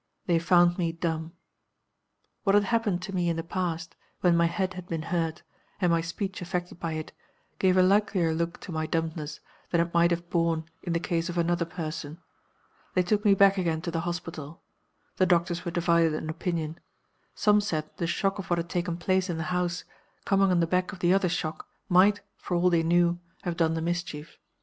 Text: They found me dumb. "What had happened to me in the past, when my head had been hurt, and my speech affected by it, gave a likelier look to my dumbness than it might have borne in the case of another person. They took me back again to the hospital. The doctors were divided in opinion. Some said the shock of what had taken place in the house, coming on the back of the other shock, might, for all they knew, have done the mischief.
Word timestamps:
They 0.25 0.39
found 0.39 0.79
me 0.79 0.91
dumb. 0.93 1.33
"What 2.43 2.55
had 2.55 2.63
happened 2.63 3.03
to 3.03 3.13
me 3.13 3.29
in 3.29 3.35
the 3.35 3.43
past, 3.43 3.95
when 4.21 4.35
my 4.35 4.47
head 4.47 4.73
had 4.73 4.87
been 4.87 5.03
hurt, 5.13 5.43
and 5.79 5.91
my 5.91 6.01
speech 6.01 6.41
affected 6.41 6.79
by 6.79 6.93
it, 6.93 7.11
gave 7.59 7.77
a 7.77 7.83
likelier 7.83 8.33
look 8.33 8.59
to 8.61 8.71
my 8.71 8.87
dumbness 8.87 9.41
than 9.69 9.79
it 9.79 9.93
might 9.93 10.09
have 10.09 10.27
borne 10.31 10.63
in 10.81 10.93
the 10.93 10.99
case 10.99 11.29
of 11.29 11.37
another 11.37 11.65
person. 11.65 12.19
They 12.95 13.03
took 13.03 13.23
me 13.23 13.35
back 13.35 13.59
again 13.59 13.79
to 13.81 13.91
the 13.91 13.99
hospital. 13.99 14.63
The 15.17 15.27
doctors 15.27 15.65
were 15.65 15.71
divided 15.71 16.13
in 16.13 16.31
opinion. 16.31 16.79
Some 17.35 17.61
said 17.61 17.87
the 17.97 18.07
shock 18.07 18.39
of 18.39 18.49
what 18.49 18.57
had 18.57 18.69
taken 18.71 18.97
place 18.97 19.29
in 19.29 19.37
the 19.37 19.43
house, 19.53 19.83
coming 20.25 20.49
on 20.49 20.61
the 20.61 20.65
back 20.65 20.91
of 20.91 20.97
the 20.97 21.13
other 21.13 21.29
shock, 21.29 21.67
might, 21.89 22.21
for 22.37 22.57
all 22.57 22.71
they 22.71 22.81
knew, 22.81 23.19
have 23.43 23.55
done 23.55 23.75
the 23.75 23.83
mischief. 23.83 24.39